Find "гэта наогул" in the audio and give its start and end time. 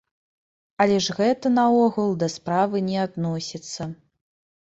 1.19-2.09